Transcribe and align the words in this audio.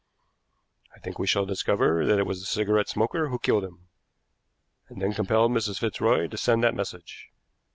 I 0.95 0.99
think 0.99 1.19
we 1.19 1.27
shall 1.27 1.45
discover 1.45 2.07
that 2.07 2.17
it 2.17 2.25
was 2.25 2.39
the 2.39 2.47
cigarette 2.47 2.89
smoker 2.89 3.27
who 3.29 3.37
killed 3.37 3.63
him, 3.63 3.87
and 4.89 4.99
then 4.99 5.13
compelled 5.13 5.51
Mrs. 5.51 5.77
Fitzroy 5.77 6.25
to 6.25 6.37
send 6.37 6.63
that 6.63 6.73
message. 6.73 7.29